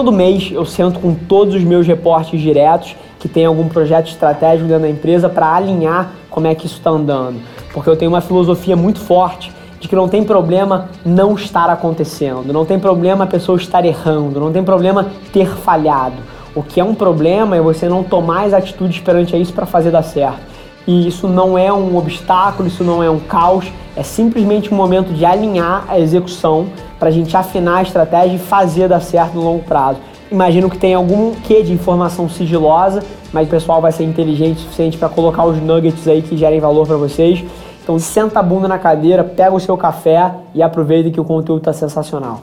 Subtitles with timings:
[0.00, 4.66] todo mês eu sento com todos os meus reportes diretos que tem algum projeto estratégico
[4.66, 7.38] dentro da empresa para alinhar como é que isso está andando.
[7.70, 12.50] Porque eu tenho uma filosofia muito forte de que não tem problema não estar acontecendo,
[12.50, 16.16] não tem problema a pessoa estar errando, não tem problema ter falhado.
[16.54, 19.90] O que é um problema é você não tomar as atitudes perante isso para fazer
[19.90, 20.40] dar certo.
[20.86, 25.12] E isso não é um obstáculo, isso não é um caos, é simplesmente um momento
[25.12, 26.68] de alinhar a execução
[27.00, 29.98] para a gente afinar a estratégia e fazer dar certo no longo prazo.
[30.30, 34.60] Imagino que tem algum quê de informação sigilosa, mas o pessoal vai ser inteligente o
[34.60, 37.42] suficiente para colocar os nuggets aí que gerem valor para vocês.
[37.82, 41.60] Então senta a bunda na cadeira, pega o seu café e aproveita que o conteúdo
[41.60, 42.42] está sensacional.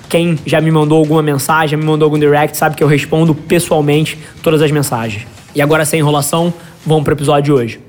[0.11, 4.19] Quem já me mandou alguma mensagem, me mandou algum direct, sabe que eu respondo pessoalmente
[4.43, 5.25] todas as mensagens.
[5.55, 6.53] E agora sem enrolação,
[6.85, 7.81] vamos para o episódio de hoje.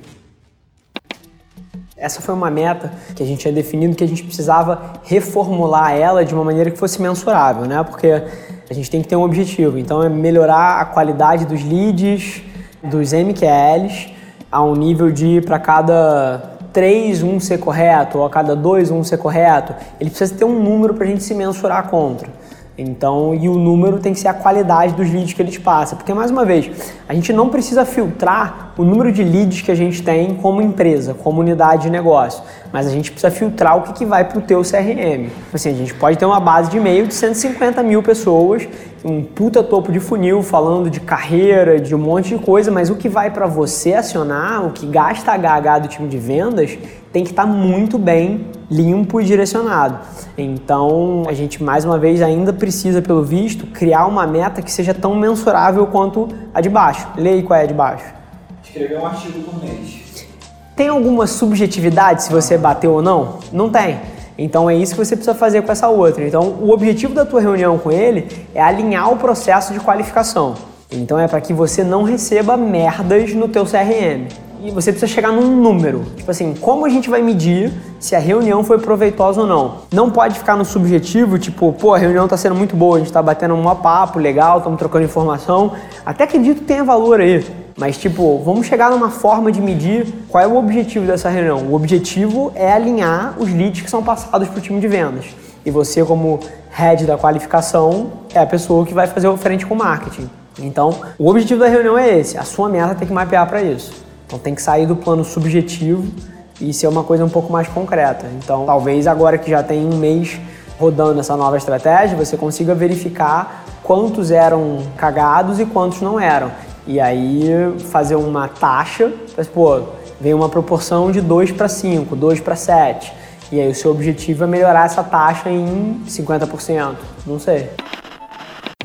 [1.97, 6.25] Essa foi uma meta que a gente tinha definido que a gente precisava reformular ela
[6.25, 7.83] de uma maneira que fosse mensurável, né?
[7.83, 8.23] Porque
[8.71, 9.77] a gente tem que ter um objetivo.
[9.77, 12.41] Então é melhorar a qualidade dos leads,
[12.85, 14.13] dos MQLs
[14.49, 19.05] a um nível de para cada 3 um ser correto ou a cada 2 um
[19.05, 22.29] ser correto, ele precisa ter um número para a gente se mensurar contra.
[22.77, 25.95] Então, e o número tem que ser a qualidade dos leads que ele te passa.
[25.95, 29.75] Porque, mais uma vez, a gente não precisa filtrar o número de leads que a
[29.75, 32.43] gente tem como empresa, como unidade de negócio.
[32.73, 35.29] Mas a gente precisa filtrar o que, que vai para o teu CRM.
[35.53, 38.67] Assim, a gente pode ter uma base de e-mail de 150 mil pessoas,
[39.05, 42.95] um puta topo de funil falando de carreira, de um monte de coisa, mas o
[42.95, 46.79] que vai para você acionar, o que gasta HH do time de vendas,
[47.13, 49.99] tem que estar tá muito bem limpo e direcionado.
[50.39, 54.95] Então, a gente mais uma vez ainda precisa, pelo visto, criar uma meta que seja
[54.95, 57.07] tão mensurável quanto a de baixo.
[57.17, 58.22] Leia qual é a de baixo.
[58.65, 60.27] Escrever um artigo por mês.
[60.75, 63.39] Tem alguma subjetividade se você bateu ou não?
[63.53, 64.01] Não tem.
[64.39, 66.27] Então é isso que você precisa fazer com essa outra.
[66.27, 70.55] Então o objetivo da tua reunião com ele é alinhar o processo de qualificação.
[70.91, 74.29] Então é para que você não receba merdas no teu CRM
[74.63, 76.05] e você precisa chegar num número.
[76.17, 79.79] Tipo assim, como a gente vai medir se a reunião foi proveitosa ou não?
[79.93, 83.13] Não pode ficar no subjetivo, tipo, pô, a reunião tá sendo muito boa, a gente
[83.13, 85.73] tá batendo um papo legal, estamos trocando informação.
[86.07, 87.45] Até acredito que tenha valor aí.
[87.77, 91.59] Mas, tipo, vamos chegar numa forma de medir qual é o objetivo dessa reunião.
[91.69, 95.27] O objetivo é alinhar os leads que são passados para o time de vendas.
[95.65, 96.41] E você, como
[96.71, 100.29] head da qualificação, é a pessoa que vai fazer o frente com o marketing.
[100.59, 102.37] Então, o objetivo da reunião é esse.
[102.37, 104.03] A sua meta tem que mapear para isso.
[104.33, 106.11] Então tem que sair do plano subjetivo
[106.59, 108.25] e ser uma coisa um pouco mais concreta.
[108.39, 110.41] Então talvez agora que já tem um mês
[110.81, 116.51] rodando essa nova estratégia, você consiga verificar quantos eram cagados e quantos não eram.
[116.87, 117.49] E aí
[117.91, 119.13] fazer uma taxa,
[119.55, 119.83] pô,
[120.21, 123.13] vem uma proporção de 2 para 5, 2 para 7.
[123.53, 126.95] E aí o seu objetivo é melhorar essa taxa em 50%.
[127.27, 127.71] Não sei.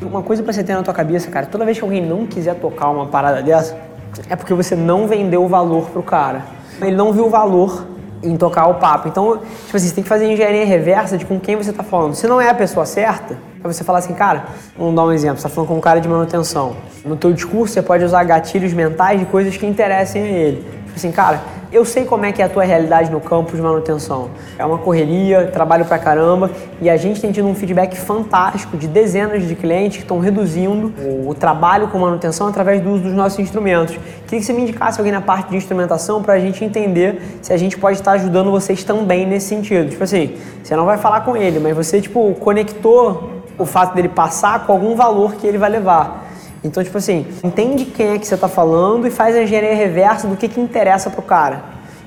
[0.02, 2.54] Uma coisa para você ter na tua cabeça, cara, toda vez que alguém não quiser
[2.54, 3.76] tocar uma parada dessa,
[4.28, 6.44] é porque você não vendeu o valor pro cara.
[6.80, 7.84] Ele não viu o valor
[8.22, 9.08] em tocar o papo.
[9.08, 12.14] Então, tipo assim, você tem que fazer engenharia reversa de com quem você está falando.
[12.14, 14.46] Se não é a pessoa certa, é você falar assim, cara,
[14.76, 16.76] vamos dar um exemplo, você está falando com um cara de manutenção.
[17.04, 20.56] No teu discurso, você pode usar gatilhos mentais de coisas que interessem a ele.
[20.86, 21.40] Tipo assim, cara,
[21.70, 24.30] eu sei como é que é a tua realidade no campo de manutenção.
[24.58, 28.88] É uma correria, trabalho pra caramba e a gente tem tido um feedback fantástico de
[28.88, 30.92] dezenas de clientes que estão reduzindo
[31.26, 33.96] o, trabalho com manutenção através do uso dos nossos instrumentos.
[34.24, 37.52] Queria que você me indicasse alguém na parte de instrumentação para a gente entender se
[37.52, 39.90] a gente pode estar ajudando vocês também nesse sentido.
[39.90, 44.08] Tipo assim, você não vai falar com ele, mas você tipo conectou o fato dele
[44.08, 46.17] passar com algum valor que ele vai levar.
[46.62, 50.26] Então, tipo assim, entende quem é que você está falando e faz a engenharia reversa
[50.26, 51.62] do que, que interessa pro cara.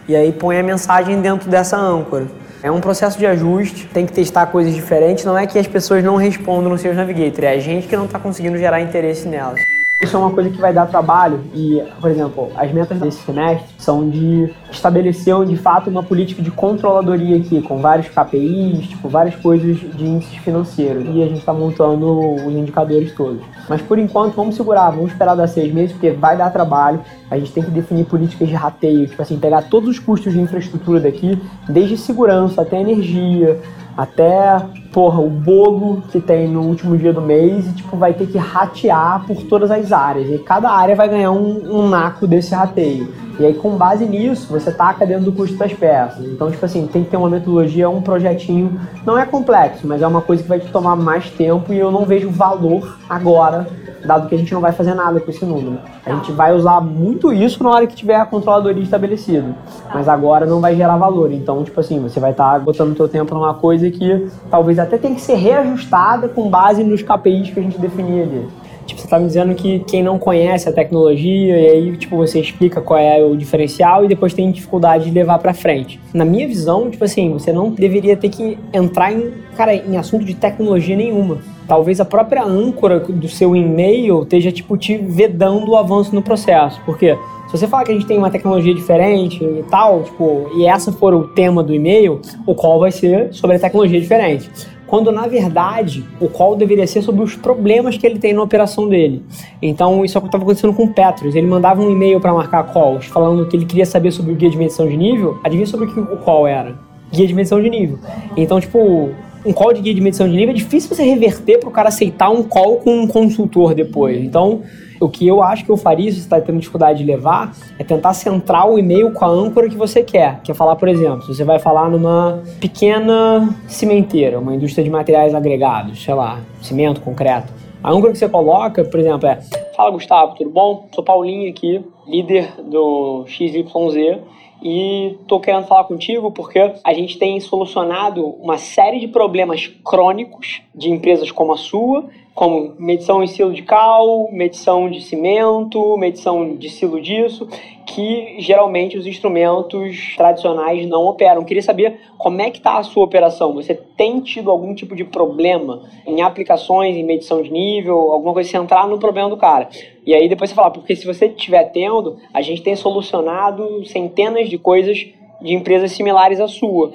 [0.07, 2.27] E aí põe a mensagem dentro dessa âncora.
[2.63, 5.25] É um processo de ajuste, tem que testar coisas diferentes.
[5.25, 8.05] Não é que as pessoas não respondam no Sales Navigator, é a gente que não
[8.05, 9.59] está conseguindo gerar interesse nelas.
[10.01, 13.67] Isso é uma coisa que vai dar trabalho e, por exemplo, as metas desse semestre
[13.77, 19.35] são de estabelecer de fato uma política de controladoria aqui, com vários KPIs, tipo, várias
[19.35, 21.05] coisas de índices financeiros.
[21.05, 23.41] E a gente está montando os indicadores todos.
[23.69, 27.01] Mas por enquanto, vamos segurar, vamos esperar dar seis meses, porque vai dar trabalho.
[27.29, 30.41] A gente tem que definir políticas de rateio, tipo assim, pegar todos os custos de
[30.41, 31.39] infraestrutura daqui,
[31.69, 33.61] desde segurança até energia,
[33.95, 34.61] até
[34.91, 38.37] porra, o bolo que tem no último dia do mês e, tipo, vai ter que
[38.37, 40.29] ratear por todas as áreas.
[40.29, 43.07] E cada área vai ganhar um, um naco desse rateio.
[43.41, 46.23] E aí, com base nisso, você taca dentro do custo das peças.
[46.23, 48.79] Então, tipo assim, tem que ter uma metodologia, um projetinho.
[49.03, 51.89] Não é complexo, mas é uma coisa que vai te tomar mais tempo e eu
[51.89, 53.65] não vejo valor agora
[54.05, 55.79] dado que a gente não vai fazer nada com esse número.
[56.05, 59.55] A gente vai usar muito isso na hora que tiver a controladoria estabelecida,
[59.91, 61.31] mas agora não vai gerar valor.
[61.31, 64.99] Então, tipo assim, você vai estar tá botando seu tempo numa coisa que talvez até
[64.99, 68.47] tenha que ser reajustada com base nos KPIs que a gente definir ali.
[68.85, 72.39] Tipo, você está me dizendo que quem não conhece a tecnologia e aí, tipo, você
[72.39, 75.99] explica qual é o diferencial e depois tem dificuldade de levar para frente.
[76.13, 80.25] Na minha visão, tipo assim, você não deveria ter que entrar em, cara, em assunto
[80.25, 81.39] de tecnologia nenhuma.
[81.67, 86.81] Talvez a própria âncora do seu e-mail esteja, tipo, te vedando o avanço no processo.
[86.85, 87.15] Porque
[87.47, 90.91] se você falar que a gente tem uma tecnologia diferente e tal, tipo, e essa
[90.91, 94.49] for o tema do e-mail, o call vai ser sobre a tecnologia diferente
[94.91, 98.89] quando na verdade o call deveria ser sobre os problemas que ele tem na operação
[98.89, 99.23] dele.
[99.61, 101.33] Então isso estava acontecendo com o Petros.
[101.33, 104.49] Ele mandava um e-mail para marcar calls falando que ele queria saber sobre o guia
[104.49, 105.39] de medição de nível.
[105.45, 106.75] Adivinha sobre o que o call era?
[107.09, 107.99] Guia de medição de nível.
[108.35, 109.11] Então, tipo,
[109.45, 111.87] um call de guia de medição de nível é difícil você reverter para o cara
[111.87, 114.21] aceitar um call com um consultor depois.
[114.21, 114.61] Então,
[115.01, 117.83] o que eu acho que eu faria, se você está tendo dificuldade de levar, é
[117.83, 120.39] tentar centrar o e-mail com a âncora que você quer.
[120.43, 125.33] Quer falar, por exemplo, se você vai falar numa pequena cimenteira, uma indústria de materiais
[125.33, 127.51] agregados, sei lá, cimento, concreto.
[127.83, 129.39] A âncora que você coloca, por exemplo, é
[129.75, 130.87] Fala Gustavo, tudo bom?
[130.93, 134.21] Sou Paulinho aqui, líder do XYZ
[134.63, 140.61] e tô querendo falar contigo porque a gente tem solucionado uma série de problemas crônicos
[140.73, 146.55] de empresas como a sua como medição em silo de cal, medição de cimento, medição
[146.55, 147.47] de silo disso,
[147.85, 151.43] que geralmente os instrumentos tradicionais não operam.
[151.43, 153.53] Queria saber como é que está a sua operação.
[153.53, 158.49] Você tem tido algum tipo de problema em aplicações, em medição de nível, alguma coisa,
[158.49, 159.69] centrar no problema do cara.
[160.05, 164.49] E aí depois você fala, porque se você estiver tendo, a gente tem solucionado centenas
[164.49, 164.97] de coisas
[165.41, 166.91] de empresas similares à sua.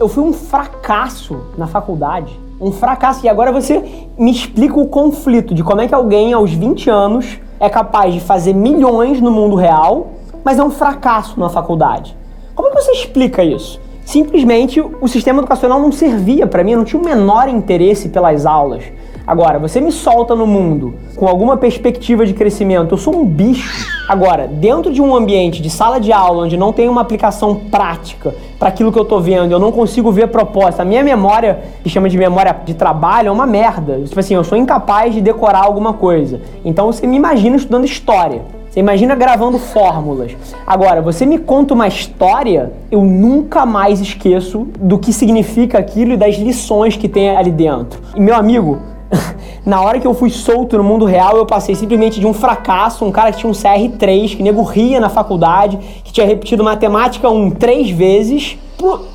[0.00, 2.34] eu fui um fracasso na faculdade.
[2.58, 3.24] Um fracasso.
[3.24, 3.84] E agora você
[4.18, 8.20] me explica o conflito de como é que alguém aos 20 anos é capaz de
[8.20, 12.16] fazer milhões no mundo real, mas é um fracasso na faculdade.
[12.54, 13.78] Como é que você explica isso?
[14.10, 18.44] Simplesmente o sistema educacional não servia para mim, eu não tinha o menor interesse pelas
[18.44, 18.82] aulas.
[19.24, 23.86] Agora, você me solta no mundo com alguma perspectiva de crescimento, eu sou um bicho.
[24.08, 28.34] Agora, dentro de um ambiente de sala de aula onde não tem uma aplicação prática
[28.58, 30.82] para aquilo que eu tô vendo, eu não consigo ver proposta.
[30.82, 34.00] A minha memória, que chama de memória de trabalho, é uma merda.
[34.04, 36.40] Tipo assim, eu sou incapaz de decorar alguma coisa.
[36.64, 38.42] Então você me imagina estudando história.
[38.70, 40.36] Você imagina gravando fórmulas.
[40.64, 46.16] Agora, você me conta uma história, eu nunca mais esqueço do que significa aquilo e
[46.16, 48.00] das lições que tem ali dentro.
[48.14, 48.78] E meu amigo,
[49.66, 53.04] na hora que eu fui solto no mundo real, eu passei simplesmente de um fracasso,
[53.04, 57.28] um cara que tinha um CR3, que nego ria na faculdade, que tinha repetido matemática
[57.28, 58.56] um três vezes,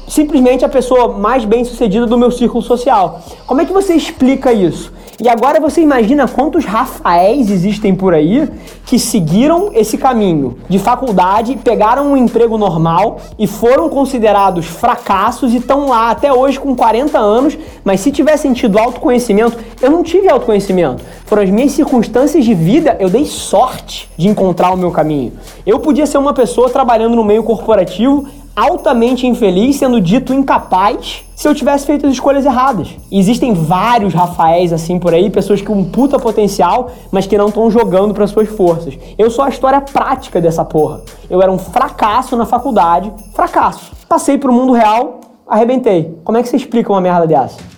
[0.06, 3.22] simplesmente a pessoa mais bem sucedida do meu círculo social.
[3.48, 4.92] Como é que você explica isso?
[5.18, 8.50] E agora você imagina quantos Rafaéis existem por aí
[8.86, 15.58] que seguiram esse caminho de faculdade, pegaram um emprego normal e foram considerados fracassos e
[15.58, 20.28] estão lá até hoje com 40 anos, mas se tivessem tido autoconhecimento, eu não tive
[20.30, 21.02] autoconhecimento.
[21.26, 25.32] Foram as minhas circunstâncias de vida, eu dei sorte de encontrar o meu caminho.
[25.66, 31.48] Eu podia ser uma pessoa trabalhando no meio corporativo altamente infeliz, sendo dito incapaz se
[31.48, 32.90] eu tivesse feito as escolhas erradas.
[33.12, 37.70] Existem vários Rafaéis assim por aí, pessoas com um puta potencial, mas que não estão
[37.70, 38.98] jogando para suas forças.
[39.18, 41.02] Eu sou a história prática dessa porra.
[41.30, 43.92] Eu era um fracasso na faculdade, fracasso.
[44.08, 46.18] Passei pro mundo real, arrebentei.
[46.24, 47.75] Como é que você explica uma merda dessa?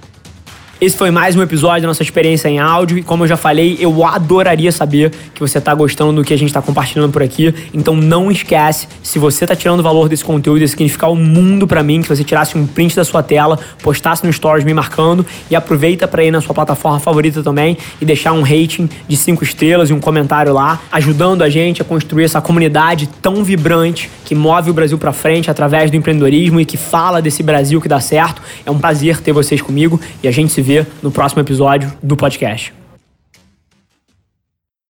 [0.80, 3.00] Esse foi mais um episódio da nossa experiência em áudio.
[3.00, 6.38] E como eu já falei, eu adoraria saber que você está gostando do que a
[6.38, 7.52] gente está compartilhando por aqui.
[7.74, 11.66] Então não esquece, se você está tirando valor desse conteúdo, ia significar o um mundo
[11.68, 15.26] para mim, que você tirasse um print da sua tela, postasse no Stories me marcando
[15.50, 19.44] e aproveita para ir na sua plataforma favorita também e deixar um rating de 5
[19.44, 24.36] estrelas e um comentário lá, ajudando a gente a construir essa comunidade tão vibrante que
[24.36, 28.02] move o Brasil para frente através do empreendedorismo e que fala desse Brasil que dá
[28.02, 28.42] certo.
[28.66, 32.18] É um prazer ter vocês comigo e a gente se vê no próximo episódio do
[32.18, 32.74] podcast.